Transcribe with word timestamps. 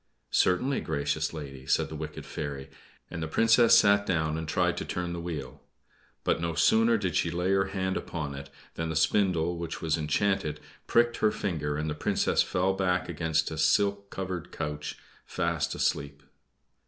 "Certainly, 0.31 0.81
gracious 0.81 1.31
lady," 1.31 1.67
said 1.67 1.89
the 1.89 1.95
wicked 1.95 2.25
fairy, 2.25 2.71
and 3.11 3.21
the 3.21 3.27
Princess 3.27 3.77
sat 3.77 4.03
down 4.03 4.35
and 4.35 4.47
tried 4.47 4.75
to 4.77 4.83
turn 4.83 5.13
the 5.13 5.21
wheel. 5.21 5.61
But 6.23 6.41
no 6.41 6.55
sooner 6.55 6.97
did 6.97 7.15
she 7.15 7.29
lay 7.29 7.51
her 7.51 7.65
hand 7.67 7.97
upon 7.97 8.33
it 8.33 8.49
than 8.73 8.89
the 8.89 8.95
spindle, 8.95 9.57
which 9.59 9.79
was 9.79 9.99
enchanted, 9.99 10.59
pricked 10.87 11.17
her 11.17 11.29
finger, 11.29 11.77
and 11.77 11.87
the 11.87 11.93
Princess 11.93 12.41
fell 12.41 12.73
back 12.73 13.09
against 13.09 13.51
a 13.51 13.59
silk 13.59 14.09
covered 14.09 14.51
couch 14.51 14.97
fast 15.27 15.75
asleep. 15.75 16.23